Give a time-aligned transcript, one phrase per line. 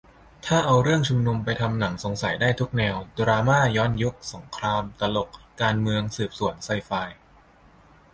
[0.45, 5.29] ถ้าเอาเรื่องชุมนุมไปทำหนังสงสัยได้ทุกแนว ดราม่า ย้อนยุค สงคราม ตลก
[5.61, 6.91] การเมือง สืบสวน ไซไฟ